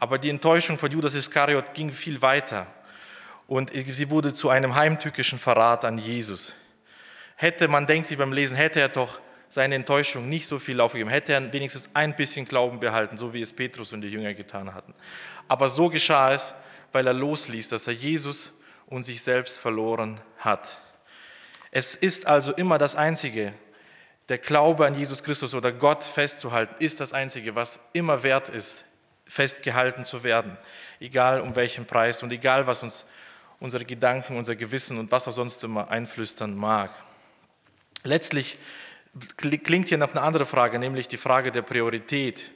Aber 0.00 0.18
die 0.18 0.30
Enttäuschung 0.30 0.78
von 0.78 0.90
Judas 0.90 1.14
Iskariot 1.14 1.74
ging 1.74 1.92
viel 1.92 2.20
weiter 2.20 2.66
und 3.46 3.70
sie 3.72 4.10
wurde 4.10 4.32
zu 4.32 4.48
einem 4.48 4.74
heimtückischen 4.74 5.38
Verrat 5.38 5.84
an 5.84 5.98
Jesus. 5.98 6.54
Hätte, 7.36 7.68
man 7.68 7.86
denkt 7.86 8.06
sich 8.06 8.16
beim 8.18 8.32
Lesen, 8.32 8.56
hätte 8.56 8.80
er 8.80 8.88
doch 8.88 9.20
seine 9.50 9.74
Enttäuschung 9.74 10.28
nicht 10.28 10.46
so 10.46 10.58
viel 10.58 10.80
aufgegeben. 10.80 11.10
Hätte 11.10 11.32
er 11.32 11.52
wenigstens 11.52 11.90
ein 11.92 12.16
bisschen 12.16 12.46
Glauben 12.46 12.80
behalten, 12.80 13.18
so 13.18 13.34
wie 13.34 13.42
es 13.42 13.52
Petrus 13.52 13.92
und 13.92 14.00
die 14.00 14.08
Jünger 14.08 14.32
getan 14.32 14.72
hatten. 14.72 14.94
Aber 15.48 15.68
so 15.68 15.88
geschah 15.88 16.32
es, 16.32 16.54
weil 16.92 17.06
er 17.06 17.12
losließ, 17.12 17.68
dass 17.68 17.86
er 17.86 17.92
Jesus 17.92 18.52
und 18.86 19.02
sich 19.02 19.20
selbst 19.22 19.58
verloren 19.58 20.20
hat. 20.38 20.66
Es 21.70 21.94
ist 21.94 22.26
also 22.26 22.52
immer 22.52 22.78
das 22.78 22.94
Einzige, 22.94 23.52
der 24.30 24.38
Glaube 24.38 24.86
an 24.86 24.94
Jesus 24.94 25.22
Christus 25.22 25.54
oder 25.54 25.72
Gott 25.72 26.04
festzuhalten, 26.04 26.74
ist 26.78 27.00
das 27.00 27.12
Einzige, 27.12 27.54
was 27.56 27.80
immer 27.92 28.22
wert 28.22 28.48
ist, 28.48 28.84
festgehalten 29.26 30.04
zu 30.04 30.24
werden. 30.24 30.56
Egal 31.00 31.40
um 31.40 31.54
welchen 31.56 31.84
Preis 31.84 32.22
und 32.22 32.32
egal 32.32 32.66
was 32.66 32.82
uns 32.82 33.04
unsere 33.58 33.84
Gedanken, 33.84 34.38
unser 34.38 34.56
Gewissen 34.56 34.98
und 34.98 35.10
was 35.10 35.28
auch 35.28 35.32
sonst 35.32 35.62
immer 35.64 35.90
einflüstern 35.90 36.54
mag. 36.54 36.90
Letztlich 38.04 38.56
klingt 39.36 39.88
hier 39.88 39.98
noch 39.98 40.12
eine 40.12 40.22
andere 40.22 40.46
Frage, 40.46 40.78
nämlich 40.78 41.08
die 41.08 41.18
Frage 41.18 41.52
der 41.52 41.62
Priorität. 41.62 42.52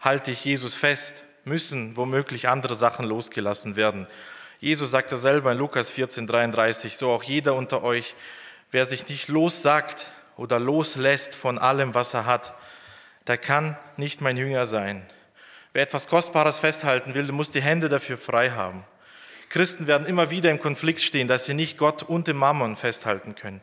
Halte 0.00 0.32
ich 0.32 0.44
Jesus 0.44 0.74
fest? 0.74 1.22
Müssen 1.44 1.96
womöglich 1.96 2.48
andere 2.48 2.74
Sachen 2.74 3.06
losgelassen 3.06 3.76
werden? 3.76 4.06
Jesus 4.60 4.90
sagte 4.90 5.16
selber 5.16 5.52
in 5.52 5.58
Lukas 5.58 5.88
14, 5.88 6.26
33, 6.26 6.96
so 6.96 7.10
auch 7.10 7.22
jeder 7.22 7.54
unter 7.54 7.82
euch, 7.82 8.14
Wer 8.74 8.86
sich 8.86 9.08
nicht 9.08 9.28
lossagt 9.28 10.10
oder 10.36 10.58
loslässt 10.58 11.34
von 11.34 11.58
allem, 11.58 11.94
was 11.94 12.14
er 12.14 12.26
hat, 12.26 12.54
der 13.26 13.38
kann 13.38 13.76
nicht 13.96 14.20
mein 14.20 14.36
Jünger 14.36 14.66
sein. 14.66 15.06
Wer 15.72 15.82
etwas 15.82 16.08
Kostbares 16.08 16.58
festhalten 16.58 17.14
will, 17.14 17.30
muss 17.32 17.50
die 17.50 17.62
Hände 17.62 17.88
dafür 17.88 18.18
frei 18.18 18.50
haben. 18.50 18.84
Christen 19.48 19.86
werden 19.86 20.06
immer 20.06 20.30
wieder 20.30 20.50
im 20.50 20.60
Konflikt 20.60 21.00
stehen, 21.00 21.28
dass 21.28 21.44
sie 21.44 21.54
nicht 21.54 21.78
Gott 21.78 22.02
und 22.02 22.28
dem 22.28 22.36
Mammon 22.36 22.76
festhalten 22.76 23.34
können. 23.34 23.60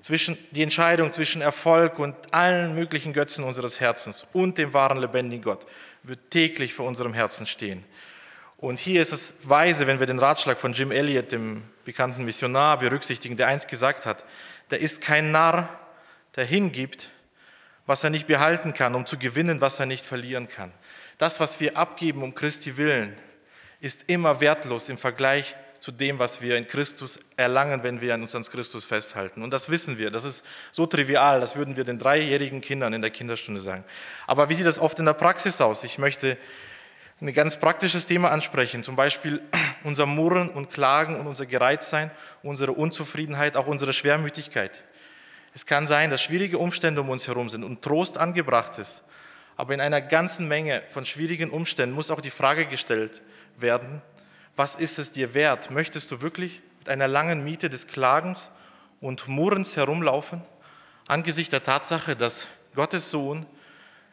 Zwischen, 0.00 0.38
die 0.52 0.62
Entscheidung 0.62 1.10
zwischen 1.12 1.42
Erfolg 1.42 1.98
und 1.98 2.14
allen 2.32 2.74
möglichen 2.74 3.12
Götzen 3.12 3.44
unseres 3.44 3.80
Herzens 3.80 4.26
und 4.32 4.58
dem 4.58 4.72
wahren 4.72 4.98
lebendigen 4.98 5.42
Gott 5.42 5.66
wird 6.02 6.30
täglich 6.30 6.74
vor 6.74 6.86
unserem 6.86 7.12
Herzen 7.12 7.46
stehen. 7.46 7.84
Und 8.58 8.78
hier 8.78 9.02
ist 9.02 9.12
es 9.12 9.34
weise, 9.42 9.86
wenn 9.86 9.98
wir 10.00 10.06
den 10.06 10.18
Ratschlag 10.18 10.58
von 10.58 10.72
Jim 10.72 10.90
Elliot, 10.90 11.32
dem 11.32 11.62
bekannten 11.84 12.24
Missionar, 12.24 12.78
berücksichtigen, 12.78 13.36
der 13.36 13.48
einst 13.48 13.68
gesagt 13.68 14.06
hat, 14.06 14.24
der 14.70 14.80
ist 14.80 15.00
kein 15.00 15.30
Narr, 15.30 15.68
der 16.36 16.44
hingibt, 16.44 17.10
was 17.86 18.04
er 18.04 18.10
nicht 18.10 18.26
behalten 18.26 18.74
kann, 18.74 18.94
um 18.94 19.06
zu 19.06 19.18
gewinnen, 19.18 19.60
was 19.60 19.80
er 19.80 19.86
nicht 19.86 20.04
verlieren 20.04 20.48
kann. 20.48 20.72
Das, 21.18 21.40
was 21.40 21.60
wir 21.60 21.76
abgeben 21.76 22.22
um 22.22 22.34
Christi 22.34 22.76
willen, 22.76 23.16
ist 23.80 24.04
immer 24.08 24.40
wertlos 24.40 24.88
im 24.88 24.98
Vergleich 24.98 25.54
zu 25.80 25.92
dem, 25.92 26.18
was 26.18 26.42
wir 26.42 26.56
in 26.56 26.66
Christus 26.66 27.18
erlangen, 27.36 27.82
wenn 27.82 28.00
wir 28.00 28.14
uns 28.14 28.34
an 28.34 28.42
Christus 28.42 28.84
festhalten. 28.84 29.42
Und 29.42 29.50
das 29.50 29.70
wissen 29.70 29.98
wir. 29.98 30.10
Das 30.10 30.24
ist 30.24 30.44
so 30.72 30.86
trivial, 30.86 31.40
das 31.40 31.54
würden 31.54 31.76
wir 31.76 31.84
den 31.84 31.98
dreijährigen 31.98 32.60
Kindern 32.60 32.92
in 32.92 33.02
der 33.02 33.10
Kinderstunde 33.10 33.60
sagen. 33.60 33.84
Aber 34.26 34.48
wie 34.48 34.54
sieht 34.54 34.66
das 34.66 34.78
oft 34.78 34.98
in 34.98 35.04
der 35.04 35.12
Praxis 35.12 35.60
aus? 35.60 35.84
Ich 35.84 35.98
möchte 35.98 36.36
ein 37.20 37.32
ganz 37.32 37.56
praktisches 37.58 38.06
Thema 38.06 38.30
ansprechen, 38.30 38.82
zum 38.82 38.96
Beispiel 38.96 39.40
unser 39.84 40.06
Murren 40.06 40.50
und 40.50 40.70
Klagen 40.70 41.20
und 41.20 41.26
unser 41.26 41.46
Gereiztsein, 41.46 42.10
unsere 42.42 42.72
Unzufriedenheit, 42.72 43.56
auch 43.56 43.66
unsere 43.66 43.92
Schwermütigkeit. 43.92 44.82
Es 45.56 45.64
kann 45.64 45.86
sein, 45.86 46.10
dass 46.10 46.22
schwierige 46.22 46.58
Umstände 46.58 47.00
um 47.00 47.08
uns 47.08 47.28
herum 47.28 47.48
sind 47.48 47.64
und 47.64 47.80
Trost 47.80 48.18
angebracht 48.18 48.78
ist. 48.78 49.02
Aber 49.56 49.72
in 49.72 49.80
einer 49.80 50.02
ganzen 50.02 50.48
Menge 50.48 50.82
von 50.90 51.06
schwierigen 51.06 51.48
Umständen 51.48 51.94
muss 51.94 52.10
auch 52.10 52.20
die 52.20 52.28
Frage 52.28 52.66
gestellt 52.66 53.22
werden, 53.56 54.02
was 54.54 54.74
ist 54.74 54.98
es 54.98 55.12
dir 55.12 55.32
wert? 55.32 55.70
Möchtest 55.70 56.10
du 56.10 56.20
wirklich 56.20 56.60
mit 56.80 56.90
einer 56.90 57.08
langen 57.08 57.42
Miete 57.42 57.70
des 57.70 57.86
Klagens 57.86 58.50
und 59.00 59.28
Murrens 59.28 59.76
herumlaufen, 59.76 60.42
angesichts 61.08 61.52
der 61.52 61.62
Tatsache, 61.62 62.16
dass 62.16 62.48
Gottes 62.74 63.08
Sohn 63.08 63.46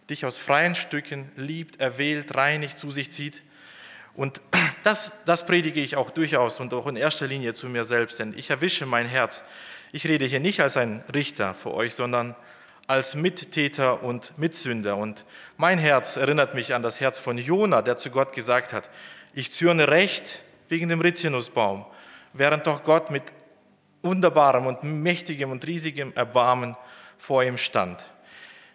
dich 0.10 0.26
aus 0.26 0.38
freien 0.38 0.76
Stücken 0.76 1.30
liebt, 1.36 1.82
erwählt, 1.82 2.34
reinigt, 2.36 2.78
zu 2.78 2.90
sich 2.90 3.12
zieht? 3.12 3.42
Und 4.16 4.40
das, 4.84 5.12
das 5.26 5.46
predige 5.46 5.82
ich 5.82 5.98
auch 5.98 6.10
durchaus 6.10 6.62
und 6.62 6.74
auch 6.74 6.88
in 6.88 6.96
erster 6.96 7.28
Linie 7.28 7.54
zu 7.54 7.68
mir 7.68 7.84
selbst, 7.84 8.20
denn 8.20 8.34
ich 8.38 8.50
erwische 8.50 8.86
mein 8.86 9.08
Herz. 9.08 9.44
Ich 9.96 10.08
rede 10.08 10.26
hier 10.26 10.40
nicht 10.40 10.60
als 10.60 10.76
ein 10.76 11.04
Richter 11.14 11.54
für 11.54 11.72
euch, 11.72 11.94
sondern 11.94 12.36
als 12.88 13.14
Mittäter 13.14 14.02
und 14.02 14.36
Mitsünder. 14.40 14.98
Und 14.98 15.24
mein 15.56 15.78
Herz 15.78 16.18
erinnert 16.18 16.56
mich 16.56 16.74
an 16.74 16.82
das 16.82 17.00
Herz 17.00 17.20
von 17.20 17.38
Jona, 17.38 17.84
der 17.84 17.96
zu 17.96 18.10
Gott 18.10 18.34
gesagt 18.34 18.74
hat, 18.74 18.90
ich 19.36 19.52
zürne 19.52 19.90
recht 19.90 20.42
wegen 20.68 20.90
dem 20.90 21.00
Rizinusbaum, 21.00 21.86
während 22.34 22.66
doch 22.66 22.84
Gott 22.84 23.12
mit 23.12 23.22
wunderbarem 24.02 24.66
und 24.66 24.82
mächtigem 24.82 25.52
und 25.52 25.68
riesigem 25.68 26.12
Erbarmen 26.16 26.76
vor 27.20 27.44
ihm 27.44 27.60
stand. 27.60 28.04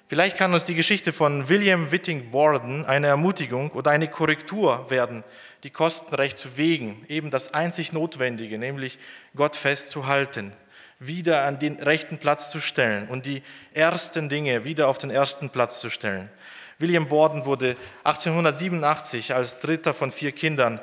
Vielleicht 0.07 0.37
kann 0.37 0.55
uns 0.55 0.67
die 0.67 0.77
Geschichte 0.77 1.13
von 1.13 1.49
William 1.49 1.91
Whitting 1.91 2.31
Borden 2.31 2.87
eine 2.87 3.09
Ermutigung 3.09 3.73
oder 3.73 3.91
eine 3.91 4.07
Korrektur 4.07 4.89
werden, 4.89 5.25
die 5.65 5.71
Kosten 5.71 6.15
recht 6.15 6.39
zu 6.39 6.57
wägen, 6.57 7.05
eben 7.09 7.33
das 7.33 7.55
einzig 7.55 7.93
Notwendige, 7.93 8.57
nämlich 8.57 9.01
Gott 9.35 9.57
festzuhalten, 9.57 10.53
wieder 10.99 11.45
an 11.45 11.59
den 11.59 11.77
rechten 11.77 12.19
Platz 12.19 12.51
zu 12.51 12.61
stellen 12.61 13.09
und 13.09 13.27
die 13.27 13.43
ersten 13.73 14.29
Dinge 14.29 14.65
wieder 14.65 14.89
auf 14.89 14.99
den 14.99 15.11
ersten 15.11 15.51
Platz 15.51 15.81
zu 15.81 15.91
stellen. 15.91 16.29
William 16.79 17.09
Borden 17.09 17.45
wurde 17.45 17.77
1887 18.05 19.35
als 19.35 19.61
dritter 19.61 19.95
von 19.95 20.13
vier 20.13 20.33
Kindern 20.33 20.81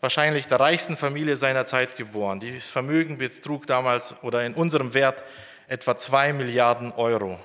wahrscheinlich 0.00 0.46
der 0.46 0.60
reichsten 0.60 0.96
Familie 0.96 1.36
seiner 1.36 1.66
Zeit 1.66 1.96
geboren. 1.96 2.40
Das 2.40 2.66
Vermögen 2.66 3.18
betrug 3.18 3.66
damals 3.66 4.14
oder 4.22 4.44
in 4.44 4.54
unserem 4.54 4.94
Wert 4.94 5.22
etwa 5.66 5.96
zwei 5.96 6.32
Milliarden 6.32 6.92
Euro. 6.92 7.38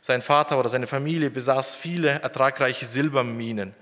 Sein 0.00 0.22
Vater 0.22 0.58
oder 0.58 0.68
seine 0.68 0.86
Familie 0.86 1.30
besaß 1.30 1.74
viele 1.74 2.20
ertragreiche 2.20 2.86
Silberminen. 2.86 3.74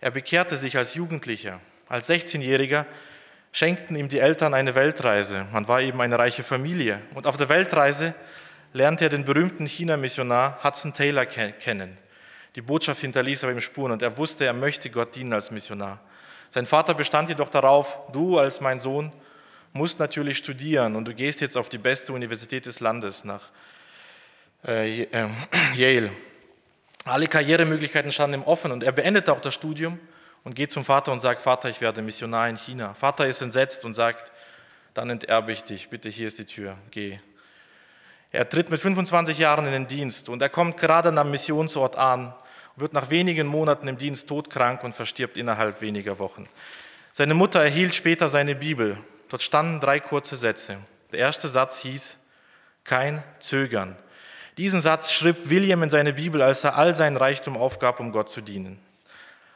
Er 0.00 0.10
bekehrte 0.10 0.56
sich 0.56 0.76
als 0.76 0.94
Jugendlicher. 0.94 1.60
Als 1.88 2.08
16-Jähriger 2.08 2.86
schenkten 3.54 3.94
ihm 3.94 4.08
die 4.08 4.18
Eltern 4.18 4.52
eine 4.52 4.74
Weltreise. 4.74 5.46
Man 5.52 5.68
war 5.68 5.80
eben 5.80 6.00
eine 6.00 6.18
reiche 6.18 6.42
Familie. 6.42 7.00
Und 7.14 7.28
auf 7.28 7.36
der 7.36 7.48
Weltreise 7.48 8.12
lernte 8.72 9.04
er 9.04 9.10
den 9.10 9.24
berühmten 9.24 9.64
China-Missionar 9.64 10.58
Hudson 10.64 10.92
Taylor 10.92 11.24
kennen. 11.24 11.96
Die 12.56 12.62
Botschaft 12.62 13.00
hinterließ 13.00 13.44
aber 13.44 13.52
ihm 13.52 13.60
Spuren 13.60 13.92
und 13.92 14.02
er 14.02 14.18
wusste, 14.18 14.44
er 14.44 14.54
möchte 14.54 14.90
Gott 14.90 15.14
dienen 15.14 15.32
als 15.32 15.52
Missionar. 15.52 16.00
Sein 16.50 16.66
Vater 16.66 16.94
bestand 16.94 17.28
jedoch 17.28 17.48
darauf, 17.48 18.02
du 18.12 18.40
als 18.40 18.60
mein 18.60 18.80
Sohn 18.80 19.12
musst 19.72 20.00
natürlich 20.00 20.38
studieren 20.38 20.96
und 20.96 21.04
du 21.04 21.14
gehst 21.14 21.40
jetzt 21.40 21.56
auf 21.56 21.68
die 21.68 21.78
beste 21.78 22.12
Universität 22.12 22.66
des 22.66 22.80
Landes 22.80 23.22
nach 23.24 23.52
äh, 24.66 25.02
äh, 25.02 25.28
Yale. 25.76 26.10
Alle 27.04 27.28
Karrieremöglichkeiten 27.28 28.10
standen 28.10 28.40
ihm 28.40 28.46
offen 28.46 28.72
und 28.72 28.82
er 28.82 28.92
beendete 28.92 29.32
auch 29.32 29.40
das 29.40 29.54
Studium 29.54 30.00
und 30.44 30.54
geht 30.54 30.70
zum 30.70 30.84
Vater 30.84 31.10
und 31.10 31.20
sagt, 31.20 31.40
Vater, 31.40 31.68
ich 31.68 31.80
werde 31.80 32.02
Missionar 32.02 32.48
in 32.48 32.56
China. 32.56 32.94
Vater 32.94 33.26
ist 33.26 33.40
entsetzt 33.42 33.84
und 33.84 33.94
sagt, 33.94 34.30
dann 34.92 35.10
enterbe 35.10 35.50
ich 35.50 35.64
dich, 35.64 35.88
bitte 35.88 36.08
hier 36.08 36.28
ist 36.28 36.38
die 36.38 36.44
Tür, 36.44 36.76
geh. 36.90 37.18
Er 38.30 38.48
tritt 38.48 38.70
mit 38.70 38.80
25 38.80 39.38
Jahren 39.38 39.66
in 39.66 39.72
den 39.72 39.86
Dienst 39.86 40.28
und 40.28 40.42
er 40.42 40.48
kommt 40.48 40.76
gerade 40.76 41.08
am 41.18 41.30
Missionsort 41.30 41.96
an, 41.96 42.34
wird 42.76 42.92
nach 42.92 43.10
wenigen 43.10 43.46
Monaten 43.46 43.88
im 43.88 43.96
Dienst 43.96 44.28
todkrank 44.28 44.82
und 44.84 44.94
verstirbt 44.94 45.36
innerhalb 45.36 45.80
weniger 45.80 46.18
Wochen. 46.18 46.48
Seine 47.12 47.34
Mutter 47.34 47.62
erhielt 47.62 47.94
später 47.94 48.28
seine 48.28 48.56
Bibel. 48.56 48.98
Dort 49.28 49.42
standen 49.42 49.80
drei 49.80 50.00
kurze 50.00 50.36
Sätze. 50.36 50.78
Der 51.12 51.20
erste 51.20 51.46
Satz 51.46 51.78
hieß, 51.78 52.16
kein 52.82 53.22
Zögern. 53.38 53.96
Diesen 54.58 54.80
Satz 54.80 55.12
schrieb 55.12 55.48
William 55.48 55.82
in 55.84 55.90
seine 55.90 56.12
Bibel, 56.12 56.42
als 56.42 56.64
er 56.64 56.76
all 56.76 56.94
seinen 56.94 57.16
Reichtum 57.16 57.56
aufgab, 57.56 58.00
um 58.00 58.10
Gott 58.10 58.28
zu 58.28 58.40
dienen. 58.40 58.80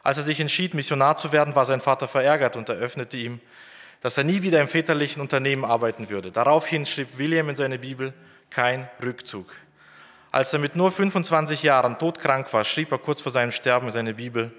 Als 0.02 0.16
er 0.16 0.22
sich 0.22 0.40
entschied, 0.40 0.74
Missionar 0.74 1.16
zu 1.16 1.32
werden, 1.32 1.54
war 1.56 1.64
sein 1.64 1.80
Vater 1.80 2.08
verärgert 2.08 2.56
und 2.56 2.68
eröffnete 2.68 3.16
ihm, 3.16 3.40
dass 4.00 4.16
er 4.16 4.24
nie 4.24 4.42
wieder 4.42 4.60
im 4.60 4.68
väterlichen 4.68 5.20
Unternehmen 5.20 5.64
arbeiten 5.64 6.08
würde. 6.08 6.30
Daraufhin 6.30 6.86
schrieb 6.86 7.18
William 7.18 7.48
in 7.48 7.56
seine 7.56 7.78
Bibel, 7.78 8.14
kein 8.50 8.88
Rückzug. 9.02 9.46
Als 10.30 10.52
er 10.52 10.58
mit 10.58 10.76
nur 10.76 10.92
25 10.92 11.62
Jahren 11.62 11.98
todkrank 11.98 12.52
war, 12.52 12.64
schrieb 12.64 12.92
er 12.92 12.98
kurz 12.98 13.20
vor 13.20 13.32
seinem 13.32 13.52
Sterben 13.52 13.86
in 13.86 13.92
seine 13.92 14.14
Bibel, 14.14 14.52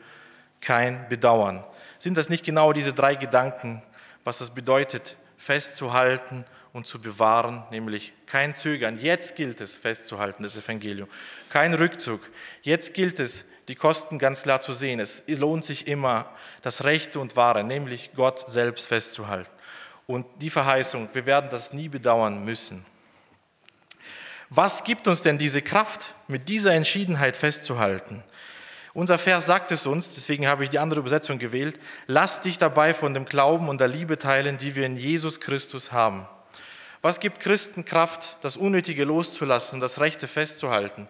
kein 0.62 1.08
Bedauern. 1.10 1.64
Sind 2.00 2.18
das 2.18 2.30
nicht 2.30 2.44
genau 2.44 2.74
diese 2.74 2.94
drei 2.94 3.16
Gedanken, 3.16 3.82
was 4.24 4.42
es 4.42 4.50
bedeutet, 4.50 5.16
festzuhalten 5.38 6.46
und 6.74 6.86
zu 6.86 7.00
bewahren, 7.00 7.64
nämlich 7.72 8.14
kein 8.26 8.54
Zögern. 8.54 9.00
Jetzt 9.00 9.36
gilt 9.36 9.62
es 9.62 9.76
festzuhalten, 9.76 10.44
das 10.44 10.58
Evangelium. 10.58 11.08
Kein 11.50 11.74
Rückzug. 11.74 12.30
Jetzt 12.62 12.94
gilt 12.94 13.20
es, 13.20 13.46
die 13.70 13.76
Kosten 13.76 14.18
ganz 14.18 14.42
klar 14.42 14.62
zu 14.62 14.74
sehen. 14.74 15.00
Es 15.00 15.24
lohnt 15.28 15.64
sich 15.64 15.88
immer, 15.88 16.30
das 16.64 16.84
Rechte 16.84 17.20
und 17.20 17.36
Wahre, 17.36 17.64
nämlich 17.64 18.12
Gott 18.16 18.50
selbst 18.50 18.88
festzuhalten. 18.88 19.52
Und 20.08 20.26
die 20.42 20.50
Verheißung, 20.50 21.08
wir 21.14 21.28
werden 21.28 21.52
das 21.52 21.72
nie 21.72 21.88
bedauern 21.88 22.44
müssen. 22.44 22.84
Was 24.50 24.84
gibt 24.84 25.08
uns 25.08 25.22
denn 25.22 25.38
diese 25.38 25.62
Kraft, 25.62 26.16
mit 26.28 26.50
dieser 26.50 26.74
Entschiedenheit 26.74 27.38
festzuhalten? 27.38 28.24
Unser 28.96 29.20
Vers 29.20 29.46
sagt 29.46 29.72
es 29.72 29.86
uns, 29.86 30.16
deswegen 30.16 30.48
habe 30.48 30.64
ich 30.64 30.72
die 30.72 30.80
andere 30.80 31.02
Übersetzung 31.02 31.38
gewählt, 31.38 31.80
lass 32.08 32.42
dich 32.42 32.58
dabei 32.58 32.96
von 32.96 33.14
dem 33.14 33.26
Glauben 33.26 33.70
und 33.70 33.80
der 33.80 33.88
Liebe 33.88 34.18
teilen, 34.18 34.58
die 34.58 34.76
wir 34.76 34.88
in 34.88 34.98
Jesus 34.98 35.40
Christus 35.40 35.92
haben. 35.92 36.28
Was 37.04 37.20
gibt 37.20 37.40
Christen 37.40 37.86
Kraft, 37.86 38.38
das 38.42 38.58
Unnötige 38.58 39.04
loszulassen 39.04 39.76
und 39.76 39.82
das 39.82 40.00
Rechte 40.00 40.26
festzuhalten? 40.26 41.08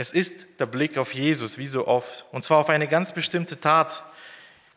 Es 0.00 0.12
ist 0.12 0.46
der 0.60 0.66
Blick 0.66 0.96
auf 0.96 1.12
Jesus, 1.12 1.58
wie 1.58 1.66
so 1.66 1.88
oft, 1.88 2.24
und 2.30 2.44
zwar 2.44 2.58
auf 2.58 2.68
eine 2.68 2.86
ganz 2.86 3.10
bestimmte 3.10 3.58
Tat, 3.58 4.04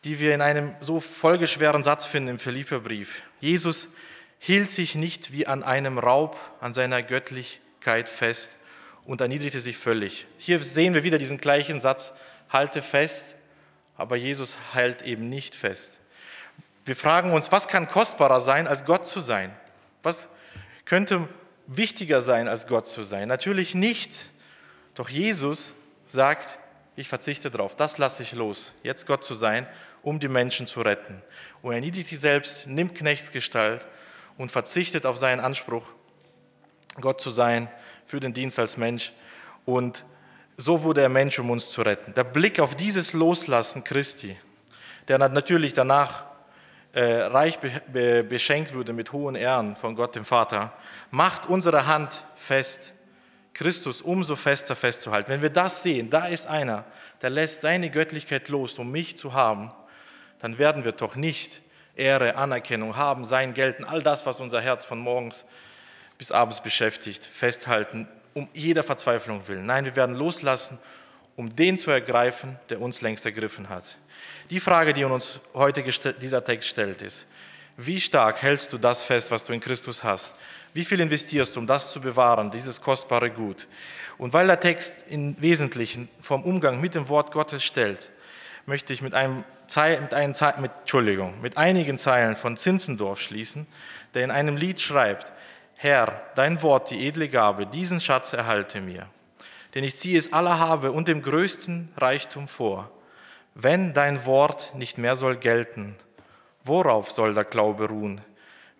die 0.02 0.18
wir 0.18 0.34
in 0.34 0.40
einem 0.40 0.74
so 0.80 0.98
folgeschweren 0.98 1.84
Satz 1.84 2.06
finden 2.06 2.30
im 2.30 2.38
Philipperbrief. 2.40 3.22
Jesus 3.38 3.86
hielt 4.40 4.72
sich 4.72 4.96
nicht 4.96 5.32
wie 5.32 5.46
an 5.46 5.62
einem 5.62 6.00
Raub 6.00 6.36
an 6.60 6.74
seiner 6.74 7.04
Göttlichkeit 7.04 8.08
fest 8.08 8.56
und 9.04 9.20
erniedrigte 9.20 9.60
sich 9.60 9.76
völlig. 9.76 10.26
Hier 10.38 10.58
sehen 10.58 10.92
wir 10.92 11.04
wieder 11.04 11.18
diesen 11.18 11.38
gleichen 11.38 11.78
Satz, 11.78 12.12
halte 12.48 12.82
fest, 12.82 13.24
aber 13.96 14.16
Jesus 14.16 14.56
hält 14.72 15.02
eben 15.02 15.28
nicht 15.28 15.54
fest. 15.54 16.00
Wir 16.84 16.96
fragen 16.96 17.30
uns, 17.30 17.52
was 17.52 17.68
kann 17.68 17.86
kostbarer 17.86 18.40
sein, 18.40 18.66
als 18.66 18.84
Gott 18.86 19.06
zu 19.06 19.20
sein? 19.20 19.54
Was 20.02 20.30
könnte 20.84 21.28
wichtiger 21.68 22.22
sein, 22.22 22.48
als 22.48 22.66
Gott 22.66 22.88
zu 22.88 23.04
sein? 23.04 23.28
Natürlich 23.28 23.76
nicht. 23.76 24.31
Doch 24.94 25.08
Jesus 25.08 25.72
sagt, 26.06 26.58
ich 26.96 27.08
verzichte 27.08 27.50
darauf, 27.50 27.74
das 27.74 27.98
lasse 27.98 28.22
ich 28.22 28.32
los, 28.32 28.72
jetzt 28.82 29.06
Gott 29.06 29.24
zu 29.24 29.34
sein, 29.34 29.66
um 30.02 30.20
die 30.20 30.28
Menschen 30.28 30.66
zu 30.66 30.82
retten. 30.82 31.22
Und 31.62 31.72
er 31.72 31.76
erniedrigt 31.76 32.08
sich 32.08 32.20
selbst, 32.20 32.66
nimmt 32.66 32.94
Knechtsgestalt 32.94 33.86
und 34.36 34.52
verzichtet 34.52 35.06
auf 35.06 35.16
seinen 35.16 35.40
Anspruch 35.40 35.84
Gott 37.00 37.20
zu 37.20 37.30
sein, 37.30 37.70
für 38.04 38.20
den 38.20 38.34
Dienst 38.34 38.58
als 38.58 38.76
Mensch. 38.76 39.12
Und 39.64 40.04
so 40.56 40.82
wurde 40.82 41.00
er 41.00 41.08
Mensch, 41.08 41.38
um 41.38 41.50
uns 41.50 41.70
zu 41.70 41.80
retten. 41.80 42.12
Der 42.14 42.24
Blick 42.24 42.60
auf 42.60 42.74
dieses 42.74 43.14
Loslassen 43.14 43.84
Christi, 43.84 44.36
der 45.08 45.18
natürlich 45.18 45.72
danach 45.72 46.26
äh, 46.92 47.22
reich 47.22 47.58
be 47.58 48.22
beschenkt 48.22 48.74
wurde 48.74 48.92
mit 48.92 49.12
hohen 49.12 49.34
Ehren 49.34 49.76
von 49.76 49.96
Gott 49.96 50.14
dem 50.14 50.26
Vater, 50.26 50.74
macht 51.10 51.46
unsere 51.46 51.86
Hand 51.86 52.24
fest, 52.34 52.92
Christus 53.54 54.00
umso 54.00 54.36
fester 54.36 54.74
festzuhalten. 54.74 55.30
Wenn 55.30 55.42
wir 55.42 55.50
das 55.50 55.82
sehen, 55.82 56.10
da 56.10 56.26
ist 56.26 56.46
einer, 56.46 56.84
der 57.20 57.30
lässt 57.30 57.60
seine 57.60 57.90
Göttlichkeit 57.90 58.48
los, 58.48 58.78
um 58.78 58.90
mich 58.90 59.16
zu 59.16 59.32
haben, 59.32 59.72
dann 60.40 60.58
werden 60.58 60.84
wir 60.84 60.92
doch 60.92 61.14
nicht 61.14 61.60
Ehre, 61.94 62.36
Anerkennung 62.36 62.96
haben, 62.96 63.24
sein 63.24 63.54
gelten, 63.54 63.84
all 63.84 64.02
das, 64.02 64.24
was 64.24 64.40
unser 64.40 64.60
Herz 64.60 64.84
von 64.84 64.98
morgens 64.98 65.44
bis 66.18 66.32
abends 66.32 66.62
beschäftigt, 66.62 67.24
festhalten, 67.24 68.08
um 68.34 68.48
jeder 68.54 68.82
Verzweiflung 68.82 69.46
willen. 69.48 69.66
Nein, 69.66 69.84
wir 69.84 69.96
werden 69.96 70.16
loslassen, 70.16 70.78
um 71.36 71.54
den 71.54 71.76
zu 71.76 71.90
ergreifen, 71.90 72.58
der 72.70 72.80
uns 72.80 73.00
längst 73.00 73.24
ergriffen 73.24 73.68
hat. 73.68 73.84
Die 74.50 74.60
Frage, 74.60 74.92
die 74.92 75.04
uns 75.04 75.40
heute 75.54 75.82
dieser 76.20 76.44
Text 76.44 76.68
stellt, 76.68 77.02
ist, 77.02 77.26
wie 77.76 78.00
stark 78.00 78.42
hältst 78.42 78.72
du 78.72 78.78
das 78.78 79.02
fest, 79.02 79.30
was 79.30 79.44
du 79.44 79.52
in 79.52 79.60
Christus 79.60 80.04
hast? 80.04 80.34
Wie 80.74 80.84
viel 80.84 81.00
investierst 81.00 81.54
du, 81.54 81.60
um 81.60 81.66
das 81.66 81.92
zu 81.92 82.00
bewahren, 82.00 82.50
dieses 82.50 82.80
kostbare 82.80 83.30
Gut? 83.30 83.68
Und 84.16 84.32
weil 84.32 84.46
der 84.46 84.60
Text 84.60 84.94
im 85.08 85.40
Wesentlichen 85.40 86.08
vom 86.20 86.44
Umgang 86.44 86.80
mit 86.80 86.94
dem 86.94 87.08
Wort 87.08 87.30
Gottes 87.30 87.62
stellt, 87.62 88.10
möchte 88.64 88.92
ich 88.92 89.02
mit, 89.02 89.12
einem, 89.14 89.44
mit, 89.66 90.14
einem, 90.14 90.34
mit, 90.60 90.70
Entschuldigung, 90.80 91.40
mit 91.42 91.58
einigen 91.58 91.98
Zeilen 91.98 92.36
von 92.36 92.56
Zinzendorf 92.56 93.20
schließen, 93.20 93.66
der 94.14 94.24
in 94.24 94.30
einem 94.30 94.56
Lied 94.56 94.80
schreibt, 94.80 95.32
Herr, 95.74 96.22
dein 96.36 96.62
Wort, 96.62 96.90
die 96.90 97.08
edle 97.08 97.28
Gabe, 97.28 97.66
diesen 97.66 98.00
Schatz 98.00 98.32
erhalte 98.32 98.80
mir. 98.80 99.08
Denn 99.74 99.84
ich 99.84 99.96
ziehe 99.96 100.18
es 100.18 100.32
aller 100.32 100.58
Habe 100.58 100.92
und 100.92 101.08
dem 101.08 101.22
größten 101.22 101.92
Reichtum 101.96 102.46
vor. 102.46 102.90
Wenn 103.54 103.92
dein 103.92 104.24
Wort 104.24 104.74
nicht 104.74 104.96
mehr 104.96 105.16
soll 105.16 105.36
gelten, 105.36 105.96
worauf 106.62 107.10
soll 107.10 107.34
der 107.34 107.44
Glaube 107.44 107.88
ruhen? 107.88 108.20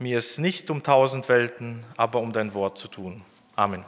Mir 0.03 0.19
ist 0.19 0.39
nicht 0.39 0.69
um 0.69 0.83
tausend 0.83 1.29
Welten, 1.29 1.85
aber 1.97 2.19
um 2.19 2.33
dein 2.33 2.55
Wort 2.55 2.77
zu 2.77 2.89
tun. 2.89 3.23
Amen. 3.55 3.85